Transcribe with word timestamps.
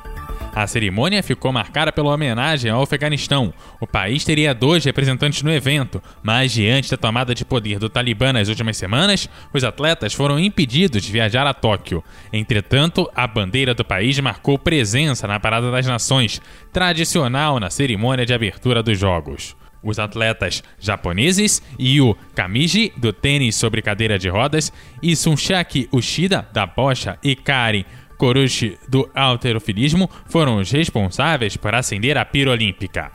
A 0.53 0.67
cerimônia 0.67 1.23
ficou 1.23 1.51
marcada 1.53 1.93
pela 1.93 2.13
homenagem 2.13 2.69
ao 2.69 2.81
Afeganistão. 2.83 3.53
O 3.79 3.87
país 3.87 4.25
teria 4.25 4.53
dois 4.53 4.83
representantes 4.83 5.41
no 5.43 5.51
evento, 5.51 6.03
mas 6.21 6.51
diante 6.51 6.91
da 6.91 6.97
tomada 6.97 7.33
de 7.33 7.45
poder 7.45 7.79
do 7.79 7.87
Talibã 7.87 8.33
nas 8.33 8.49
últimas 8.49 8.75
semanas, 8.75 9.29
os 9.53 9.63
atletas 9.63 10.13
foram 10.13 10.37
impedidos 10.37 11.03
de 11.03 11.11
viajar 11.11 11.47
a 11.47 11.53
Tóquio. 11.53 12.03
Entretanto, 12.33 13.09
a 13.15 13.25
bandeira 13.25 13.73
do 13.73 13.85
país 13.85 14.19
marcou 14.19 14.59
presença 14.59 15.25
na 15.25 15.39
Parada 15.39 15.71
das 15.71 15.85
Nações, 15.85 16.41
tradicional 16.73 17.57
na 17.57 17.69
cerimônia 17.69 18.25
de 18.25 18.33
abertura 18.33 18.83
dos 18.83 18.99
Jogos. 18.99 19.55
Os 19.83 19.97
atletas 19.97 20.63
japoneses 20.79 21.61
Yu 21.79 22.15
Kamiji, 22.35 22.93
do 22.95 23.11
tênis 23.11 23.55
sobre 23.55 23.81
cadeira 23.81 24.19
de 24.19 24.29
rodas, 24.29 24.71
e 25.01 25.15
Sunshaki 25.15 25.89
Ushida, 25.91 26.47
da 26.53 26.67
bocha, 26.67 27.17
e 27.23 27.35
Karen 27.35 27.83
Korushi 28.21 28.77
do 28.87 29.09
alterofilismo 29.15 30.07
foram 30.27 30.57
os 30.57 30.69
responsáveis 30.69 31.57
por 31.57 31.73
acender 31.73 32.19
a 32.19 32.23
pira 32.23 32.51
olímpica. 32.51 33.11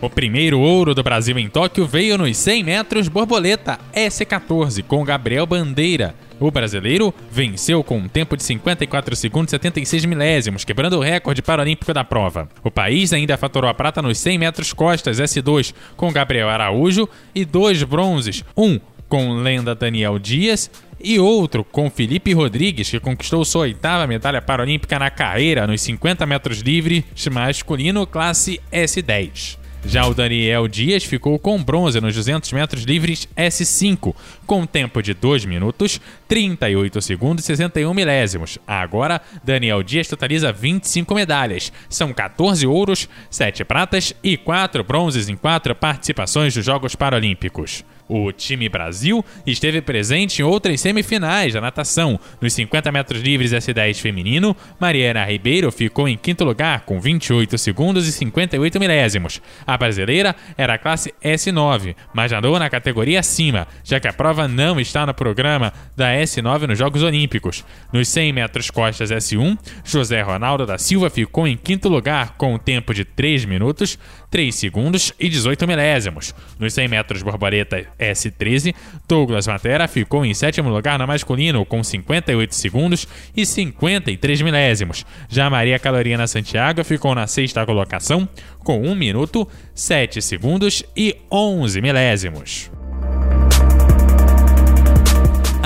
O 0.00 0.08
primeiro 0.08 0.58
ouro 0.58 0.94
do 0.94 1.02
Brasil 1.02 1.38
em 1.38 1.46
Tóquio 1.50 1.86
veio 1.86 2.16
nos 2.16 2.34
100 2.34 2.64
metros 2.64 3.08
borboleta 3.08 3.78
S14 3.92 4.82
com 4.84 5.04
Gabriel 5.04 5.44
Bandeira. 5.44 6.14
O 6.40 6.50
brasileiro 6.50 7.12
venceu 7.30 7.84
com 7.84 7.98
um 7.98 8.08
tempo 8.08 8.34
de 8.34 8.42
54 8.42 9.14
segundos 9.14 9.52
e 9.52 9.56
76 9.56 10.06
milésimos, 10.06 10.64
quebrando 10.64 10.96
o 10.96 11.02
recorde 11.02 11.42
paralímpico 11.42 11.92
da 11.92 12.04
prova. 12.04 12.48
O 12.64 12.70
país 12.70 13.12
ainda 13.12 13.36
faturou 13.36 13.68
a 13.68 13.74
prata 13.74 14.00
nos 14.00 14.16
100 14.16 14.38
metros 14.38 14.72
costas 14.72 15.20
S2 15.20 15.74
com 15.94 16.10
Gabriel 16.10 16.48
Araújo 16.48 17.06
e 17.34 17.44
dois 17.44 17.82
bronzes, 17.82 18.42
um 18.56 18.80
com 19.08 19.36
lenda 19.36 19.74
Daniel 19.74 20.18
Dias 20.18 20.70
e 21.02 21.18
outro 21.18 21.64
com 21.64 21.90
Felipe 21.90 22.32
Rodrigues, 22.32 22.90
que 22.90 23.00
conquistou 23.00 23.44
sua 23.44 23.62
oitava 23.62 24.06
medalha 24.06 24.42
paralímpica 24.42 24.98
na 24.98 25.10
carreira 25.10 25.66
nos 25.66 25.80
50 25.82 26.26
metros 26.26 26.60
livres 26.60 27.04
masculino 27.30 28.06
classe 28.06 28.60
S10. 28.72 29.58
Já 29.84 30.06
o 30.06 30.14
Daniel 30.14 30.66
Dias 30.66 31.04
ficou 31.04 31.38
com 31.38 31.62
bronze 31.62 32.00
nos 32.00 32.14
200 32.14 32.52
metros 32.52 32.82
livres 32.82 33.28
S5, 33.36 34.14
com 34.44 34.66
tempo 34.66 35.00
de 35.00 35.14
2 35.14 35.44
minutos, 35.44 36.00
38 36.26 37.00
segundos 37.00 37.44
e 37.44 37.46
61 37.46 37.94
milésimos. 37.94 38.58
Agora, 38.66 39.20
Daniel 39.44 39.82
Dias 39.82 40.08
totaliza 40.08 40.52
25 40.52 41.14
medalhas. 41.14 41.72
São 41.88 42.12
14 42.12 42.66
ouros, 42.66 43.08
7 43.30 43.64
pratas 43.64 44.12
e 44.22 44.36
4 44.36 44.82
bronzes 44.82 45.28
em 45.28 45.36
4 45.36 45.74
participações 45.76 46.54
dos 46.54 46.64
Jogos 46.64 46.96
Paralímpicos. 46.96 47.84
O 48.08 48.32
time 48.32 48.68
Brasil 48.68 49.22
esteve 49.46 49.82
presente 49.82 50.40
em 50.40 50.44
outras 50.44 50.80
semifinais 50.80 51.52
da 51.52 51.60
natação. 51.60 52.18
Nos 52.40 52.54
50 52.54 52.90
metros 52.90 53.20
livres 53.20 53.52
S10 53.52 54.00
feminino, 54.00 54.56
Mariana 54.80 55.24
Ribeiro 55.24 55.70
ficou 55.70 56.08
em 56.08 56.16
quinto 56.16 56.44
lugar 56.44 56.86
com 56.86 56.98
28 56.98 57.58
segundos 57.58 58.08
e 58.08 58.12
58 58.12 58.80
milésimos. 58.80 59.42
A 59.66 59.76
brasileira 59.76 60.34
era 60.56 60.74
a 60.74 60.78
classe 60.78 61.12
S9, 61.22 61.94
mas 62.14 62.32
nadou 62.32 62.58
na 62.58 62.70
categoria 62.70 63.20
acima, 63.20 63.68
já 63.84 64.00
que 64.00 64.08
a 64.08 64.12
prova 64.12 64.48
não 64.48 64.80
está 64.80 65.04
no 65.04 65.12
programa 65.12 65.72
da 65.94 66.12
S9 66.14 66.66
nos 66.66 66.78
Jogos 66.78 67.02
Olímpicos. 67.02 67.64
Nos 67.92 68.08
100 68.08 68.32
metros 68.32 68.70
costas 68.70 69.10
S1, 69.10 69.58
José 69.84 70.22
Ronaldo 70.22 70.64
da 70.64 70.78
Silva 70.78 71.10
ficou 71.10 71.46
em 71.46 71.56
quinto 71.56 71.88
lugar 71.88 72.36
com 72.38 72.54
um 72.54 72.58
tempo 72.58 72.94
de 72.94 73.04
3 73.04 73.44
minutos, 73.44 73.98
3 74.30 74.54
segundos 74.54 75.12
e 75.18 75.28
18 75.28 75.66
milésimos. 75.66 76.34
Nos 76.58 76.72
100 76.72 76.88
metros 76.88 77.22
borboleta 77.22 77.86
S13, 77.98 78.74
Douglas 79.08 79.46
Matera 79.46 79.88
ficou 79.88 80.24
em 80.24 80.34
sétimo 80.34 80.70
lugar 80.70 80.98
no 80.98 81.06
masculino 81.06 81.64
com 81.64 81.82
58 81.82 82.54
segundos 82.54 83.06
e 83.36 83.44
53 83.44 84.42
milésimos. 84.42 85.04
Já 85.28 85.50
Maria 85.50 85.78
Calorina 85.78 86.26
Santiago 86.26 86.84
ficou 86.84 87.14
na 87.14 87.26
sexta 87.26 87.66
colocação 87.66 88.28
com 88.64 88.80
1 88.80 88.94
minuto, 88.94 89.48
7 89.74 90.22
segundos 90.22 90.84
e 90.96 91.16
11 91.30 91.80
milésimos. 91.80 92.77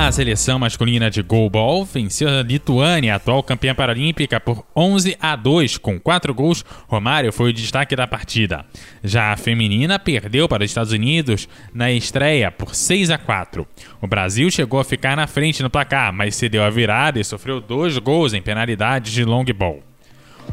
A 0.02 0.10
seleção 0.10 0.58
masculina 0.58 1.08
de 1.08 1.22
goalball 1.22 1.84
venceu 1.84 2.28
a 2.28 2.42
Lituânia, 2.42 3.14
atual 3.14 3.40
campeã 3.40 3.72
paralímpica, 3.72 4.40
por 4.40 4.66
11 4.74 5.16
a 5.20 5.36
2 5.36 5.78
com 5.78 5.98
4 5.98 6.34
gols. 6.34 6.64
Romário 6.88 7.32
foi 7.32 7.50
o 7.50 7.52
destaque 7.52 7.94
da 7.94 8.04
partida. 8.04 8.66
Já 9.04 9.32
a 9.32 9.36
feminina 9.36 10.00
perdeu 10.00 10.48
para 10.48 10.64
os 10.64 10.70
Estados 10.70 10.90
Unidos 10.92 11.48
na 11.72 11.92
estreia 11.92 12.50
por 12.50 12.74
6 12.74 13.10
a 13.10 13.16
4. 13.16 13.64
O 14.00 14.08
Brasil 14.08 14.50
chegou 14.50 14.80
a 14.80 14.84
ficar 14.84 15.16
na 15.16 15.28
frente 15.28 15.62
no 15.62 15.70
placar, 15.70 16.12
mas 16.12 16.34
cedeu 16.34 16.64
a 16.64 16.68
virada 16.68 17.20
e 17.20 17.24
sofreu 17.24 17.60
dois 17.60 17.96
gols 17.96 18.34
em 18.34 18.42
penalidades 18.42 19.12
de 19.12 19.24
long 19.24 19.44
ball. 19.56 19.91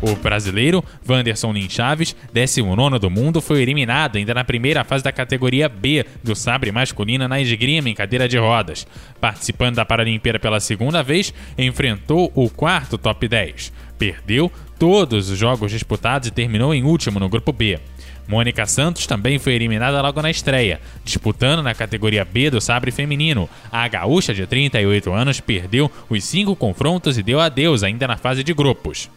O 0.01 0.15
brasileiro 0.15 0.83
Wanderson 1.07 1.51
Lin 1.51 1.69
Chaves, 1.69 2.15
19 2.31 2.99
do 2.99 3.09
mundo, 3.09 3.41
foi 3.41 3.61
eliminado 3.61 4.15
ainda 4.15 4.33
na 4.33 4.45
primeira 4.45 4.85
fase 4.85 5.03
da 5.03 5.11
categoria 5.11 5.67
B 5.67 6.05
do 6.23 6.35
sabre 6.35 6.71
masculino 6.71 7.27
na 7.27 7.41
esgrima 7.41 7.89
em 7.89 7.93
cadeira 7.93 8.27
de 8.27 8.37
rodas. 8.37 8.87
Participando 9.19 9.75
da 9.75 9.85
Paralimpíada 9.85 10.39
pela 10.39 10.61
segunda 10.61 11.03
vez, 11.03 11.33
enfrentou 11.57 12.31
o 12.33 12.49
quarto 12.49 12.97
top 12.97 13.27
10. 13.27 13.73
Perdeu 13.97 14.49
todos 14.77 15.29
os 15.29 15.37
jogos 15.37 15.69
disputados 15.69 16.29
e 16.29 16.31
terminou 16.31 16.73
em 16.73 16.83
último 16.83 17.19
no 17.19 17.27
grupo 17.27 17.51
B. 17.51 17.77
Mônica 18.25 18.65
Santos 18.67 19.05
também 19.05 19.37
foi 19.37 19.53
eliminada 19.53 20.01
logo 20.01 20.21
na 20.21 20.29
estreia, 20.29 20.79
disputando 21.03 21.61
na 21.61 21.73
categoria 21.73 22.23
B 22.23 22.49
do 22.49 22.61
sabre 22.61 22.91
feminino. 22.91 23.49
A 23.69 23.85
gaúcha 23.87 24.33
de 24.33 24.45
38 24.45 25.11
anos 25.11 25.41
perdeu 25.41 25.91
os 26.09 26.23
cinco 26.23 26.55
confrontos 26.55 27.17
e 27.17 27.23
deu 27.23 27.39
adeus 27.41 27.83
ainda 27.83 28.07
na 28.07 28.15
fase 28.15 28.43
de 28.43 28.53
grupos. 28.53 29.09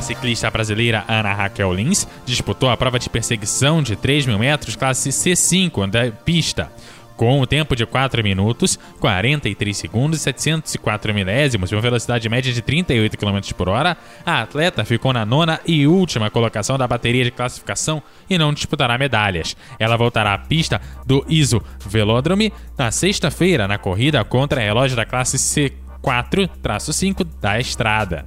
A 0.00 0.02
ciclista 0.02 0.50
brasileira 0.50 1.04
Ana 1.06 1.34
Raquel 1.34 1.74
Lins 1.74 2.08
disputou 2.24 2.70
a 2.70 2.76
prova 2.76 2.98
de 2.98 3.10
perseguição 3.10 3.82
de 3.82 3.94
3 3.96 4.24
mil 4.24 4.38
metros, 4.38 4.74
classe 4.74 5.10
C5 5.10 5.90
da 5.90 6.10
pista. 6.10 6.72
Com 7.18 7.38
o 7.38 7.46
tempo 7.46 7.76
de 7.76 7.84
4 7.84 8.24
minutos, 8.24 8.78
43 8.98 9.76
segundos 9.76 10.20
e 10.20 10.22
704 10.22 11.12
milésimos 11.12 11.70
e 11.70 11.74
uma 11.74 11.82
velocidade 11.82 12.26
média 12.30 12.50
de 12.50 12.62
38 12.62 13.18
km 13.18 13.40
por 13.54 13.68
hora, 13.68 13.94
a 14.24 14.40
atleta 14.40 14.86
ficou 14.86 15.12
na 15.12 15.26
nona 15.26 15.60
e 15.66 15.86
última 15.86 16.30
colocação 16.30 16.78
da 16.78 16.88
bateria 16.88 17.22
de 17.24 17.30
classificação 17.30 18.02
e 18.28 18.38
não 18.38 18.54
disputará 18.54 18.96
medalhas. 18.96 19.54
Ela 19.78 19.98
voltará 19.98 20.32
à 20.32 20.38
pista 20.38 20.80
do 21.04 21.22
ISO 21.28 21.62
Velódromo 21.84 22.50
na 22.78 22.90
sexta-feira 22.90 23.68
na 23.68 23.76
corrida 23.76 24.24
contra 24.24 24.62
a 24.62 24.64
relógio 24.64 24.96
da 24.96 25.04
classe 25.04 25.36
C4-5 25.36 27.26
da 27.38 27.60
estrada. 27.60 28.24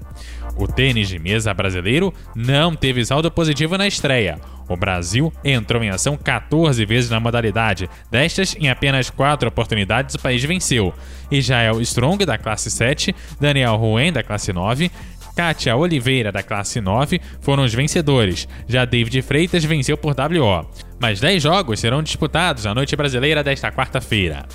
O 0.56 0.68
tênis 0.68 1.08
de 1.08 1.18
mesa 1.18 1.54
brasileiro 1.54 2.14
não 2.36 2.76
teve 2.76 3.04
saldo 3.06 3.32
positivo 3.32 3.78
na 3.78 3.88
estreia. 3.88 4.40
O 4.68 4.78
Brasil 4.78 5.34
entrou 5.44 5.84
em 5.84 5.90
ação 5.90 6.16
14 6.16 6.86
vezes 6.86 7.10
na 7.10 7.20
modalidade. 7.20 7.90
Destas, 8.10 8.56
em 8.60 8.70
apenas 8.70 9.10
4 9.10 9.48
oportunidades, 9.48 10.16
o 10.16 10.20
país 10.20 10.44
venceu. 10.44 10.94
Israel 11.30 11.82
Strong, 11.82 12.26
da 12.26 12.38
classe 12.38 12.72
7, 12.72 13.14
Daniel 13.40 13.76
Ruen, 13.76 14.14
da 14.14 14.24
classe 14.24 14.54
9, 14.54 14.90
Kátia 15.36 15.76
Oliveira, 15.76 16.32
da 16.32 16.44
classe 16.44 16.80
9, 16.80 17.20
foram 17.42 17.64
os 17.64 17.74
vencedores. 17.74 18.48
Já 18.68 18.86
David 18.86 19.22
Freitas 19.22 19.64
venceu 19.64 19.98
por 19.98 20.14
WO. 20.14 20.70
Mais 21.00 21.20
10 21.20 21.42
jogos 21.42 21.80
serão 21.80 22.04
disputados 22.04 22.66
na 22.66 22.74
noite 22.76 22.96
brasileira 22.96 23.44
desta 23.44 23.72
quarta-feira. 23.72 24.46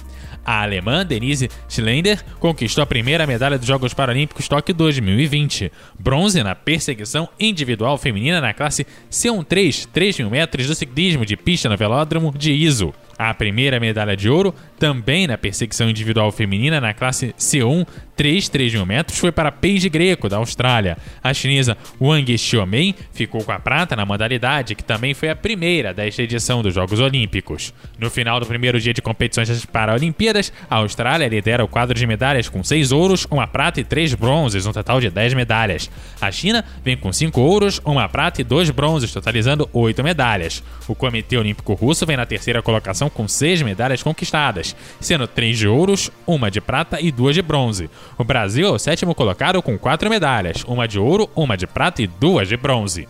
A 0.44 0.62
alemã 0.62 1.04
Denise 1.04 1.50
Schlender 1.68 2.24
conquistou 2.38 2.82
a 2.82 2.86
primeira 2.86 3.26
medalha 3.26 3.58
dos 3.58 3.66
Jogos 3.66 3.92
Paralímpicos 3.92 4.48
Tóquio 4.48 4.74
2020, 4.74 5.70
bronze 5.98 6.42
na 6.42 6.54
perseguição 6.54 7.28
individual 7.38 7.98
feminina 7.98 8.40
na 8.40 8.54
classe 8.54 8.86
C13, 9.10 9.88
3 9.92 10.20
mil 10.20 10.30
metros 10.30 10.66
do 10.66 10.74
ciclismo 10.74 11.26
de 11.26 11.36
pista 11.36 11.68
no 11.68 11.76
velódromo 11.76 12.32
de 12.34 12.52
Iso. 12.52 12.94
A 13.18 13.34
primeira 13.34 13.80
medalha 13.80 14.16
de 14.16 14.30
ouro, 14.30 14.54
também 14.78 15.26
na 15.26 15.36
perseguição 15.36 15.90
individual 15.90 16.30
feminina 16.30 16.80
na 16.80 16.94
classe 16.94 17.34
C1, 17.36 17.84
3 18.14 18.48
3 18.48 18.74
mil 18.74 18.86
metros, 18.86 19.18
foi 19.18 19.32
para 19.32 19.50
Paige 19.50 19.88
Greco, 19.88 20.28
da 20.28 20.36
Austrália. 20.36 20.96
A 21.22 21.34
chinesa 21.34 21.76
Wang 22.00 22.36
Xiaomei 22.36 22.94
ficou 23.12 23.42
com 23.42 23.52
a 23.52 23.58
prata 23.58 23.96
na 23.96 24.04
modalidade, 24.06 24.74
que 24.74 24.84
também 24.84 25.14
foi 25.14 25.28
a 25.30 25.36
primeira 25.36 25.92
desta 25.92 26.22
edição 26.22 26.62
dos 26.62 26.74
Jogos 26.74 27.00
Olímpicos. 27.00 27.72
No 27.98 28.08
final 28.10 28.38
do 28.40 28.46
primeiro 28.46 28.80
dia 28.80 28.94
de 28.94 29.02
competições 29.02 29.48
das 29.48 29.64
Paralimpíadas, 29.64 30.52
a 30.70 30.76
Austrália 30.76 31.28
lidera 31.28 31.64
o 31.64 31.68
quadro 31.68 31.94
de 31.94 32.06
medalhas 32.06 32.48
com 32.48 32.62
6 32.62 32.92
ouros, 32.92 33.26
uma 33.30 33.46
prata 33.46 33.80
e 33.80 33.84
3 33.84 34.14
bronzes, 34.14 34.66
um 34.66 34.72
total 34.72 35.00
de 35.00 35.10
10 35.10 35.34
medalhas. 35.34 35.90
A 36.20 36.30
China 36.30 36.64
vem 36.84 36.96
com 36.96 37.12
5 37.12 37.40
ouros, 37.40 37.80
uma 37.84 38.08
prata 38.08 38.40
e 38.40 38.44
2 38.44 38.70
bronzes, 38.70 39.12
totalizando 39.12 39.68
8 39.72 40.04
medalhas. 40.04 40.62
O 40.86 40.94
Comitê 40.94 41.36
Olímpico 41.36 41.74
Russo 41.74 42.06
vem 42.06 42.16
na 42.16 42.26
terceira 42.26 42.62
colocação 42.62 43.07
com 43.10 43.28
seis 43.28 43.62
medalhas 43.62 44.02
conquistadas, 44.02 44.74
sendo 45.00 45.26
três 45.26 45.58
de 45.58 45.68
ouros, 45.68 46.10
uma 46.26 46.50
de 46.50 46.60
prata 46.60 47.00
e 47.00 47.10
duas 47.10 47.34
de 47.34 47.42
bronze. 47.42 47.90
O 48.16 48.24
Brasil 48.24 48.68
é 48.68 48.70
o 48.70 48.78
sétimo 48.78 49.14
colocado 49.14 49.62
com 49.62 49.78
quatro 49.78 50.08
medalhas, 50.08 50.64
uma 50.64 50.86
de 50.86 50.98
ouro, 50.98 51.28
uma 51.34 51.56
de 51.56 51.66
prata 51.66 52.02
e 52.02 52.06
duas 52.06 52.48
de 52.48 52.56
bronze. 52.56 53.08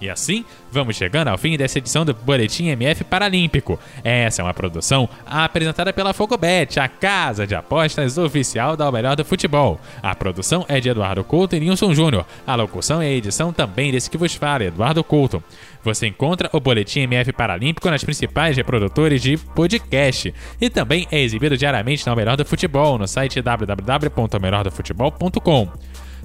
E 0.00 0.08
assim, 0.08 0.46
vamos 0.72 0.96
chegando 0.96 1.28
ao 1.28 1.36
fim 1.36 1.58
dessa 1.58 1.76
edição 1.78 2.06
do 2.06 2.14
Boletim 2.14 2.68
MF 2.68 3.04
Paralímpico. 3.04 3.78
Essa 4.02 4.40
é 4.40 4.44
uma 4.44 4.54
produção 4.54 5.06
apresentada 5.26 5.92
pela 5.92 6.14
Fogobet, 6.14 6.80
a 6.80 6.88
casa 6.88 7.46
de 7.46 7.54
apostas 7.54 8.16
oficial 8.16 8.78
da 8.78 8.88
O 8.88 8.92
Melhor 8.92 9.14
do 9.14 9.22
Futebol. 9.24 9.78
A 10.02 10.14
produção 10.14 10.64
é 10.68 10.80
de 10.80 10.88
Eduardo 10.88 11.22
Couto 11.22 11.54
e 11.54 11.60
Nilson 11.60 11.92
Júnior. 11.92 12.24
A 12.46 12.54
locução 12.54 13.02
e 13.02 13.06
a 13.06 13.10
edição 13.10 13.52
também 13.52 13.92
desse 13.92 14.08
que 14.08 14.16
vos 14.16 14.34
fala, 14.34 14.64
Eduardo 14.64 15.04
Couto. 15.04 15.44
Você 15.84 16.06
encontra 16.06 16.48
o 16.52 16.60
Boletim 16.60 17.00
MF 17.00 17.30
Paralímpico 17.32 17.90
nas 17.90 18.02
principais 18.02 18.56
reprodutores 18.56 19.20
de 19.20 19.36
podcast 19.36 20.32
e 20.60 20.70
também 20.70 21.06
é 21.10 21.20
exibido 21.20 21.58
diariamente 21.58 22.06
na 22.06 22.14
O 22.14 22.16
Melhor 22.16 22.38
do 22.38 22.44
Futebol 22.44 22.96
no 22.96 23.06
site 23.06 23.42
www.omelhordofutebol.com. 23.42 25.68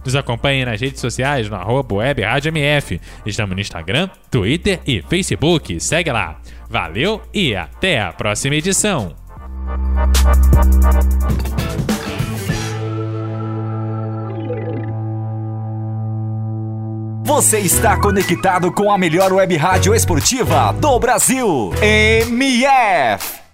Nos 0.06 0.16
acompanhe 0.16 0.63
nas 0.63 0.80
redes 0.80 1.02
sociais 1.02 1.50
no 1.50 1.56
arroba 1.56 1.96
web 1.96 2.22
Rádio 2.22 2.50
MF. 2.50 3.02
Estamos 3.25 3.56
no 3.56 3.62
Instagram, 3.62 4.07
Twitter 4.30 4.80
e 4.86 5.02
Facebook. 5.02 5.80
Segue 5.80 6.12
lá. 6.12 6.40
Valeu 6.69 7.22
e 7.34 7.56
até 7.56 8.00
a 8.00 8.13
próxima 8.13 8.56
edição. 8.56 9.16
Você 17.24 17.60
está 17.60 18.00
conectado 18.00 18.72
com 18.72 18.92
a 18.92 18.98
melhor 18.98 19.34
web 19.34 19.57
rádio 19.57 19.96
esportiva 19.96 20.72
do 20.74 21.00
Brasil. 21.00 21.74
MF. 21.81 23.44